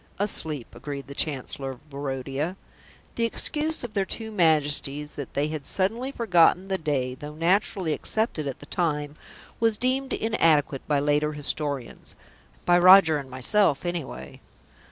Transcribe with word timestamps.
"Asleep," 0.17 0.73
agreed 0.73 1.05
the 1.05 1.13
Chancellor 1.13 1.69
of 1.69 1.87
Barodia. 1.91 2.55
"The 3.13 3.25
excuse 3.25 3.83
of 3.83 3.93
their 3.93 4.03
two 4.03 4.31
Majesties 4.31 5.11
that 5.11 5.35
they 5.35 5.49
had 5.49 5.67
suddenly 5.67 6.11
forgotten 6.11 6.69
the 6.69 6.79
day, 6.79 7.13
though 7.13 7.35
naturally 7.35 7.93
accepted 7.93 8.47
at 8.47 8.57
the 8.61 8.65
time, 8.65 9.15
was 9.59 9.77
deemed 9.77 10.13
inadequate 10.13 10.81
by 10.87 10.99
later 10.99 11.33
historians." 11.33 12.15
(By 12.65 12.79
Roger 12.79 13.19
and 13.19 13.29
myself, 13.29 13.85
anyway.) 13.85 14.41